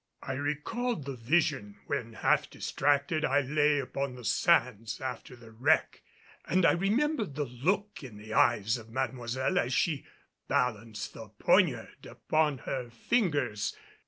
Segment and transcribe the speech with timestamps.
[0.23, 6.01] I recalled the vision when half distracted I lay upon the sands after the wreck,
[6.45, 10.07] and I remembered the look in the eyes of Mademoiselle as she
[10.47, 13.77] balanced the poniard upon her fingers.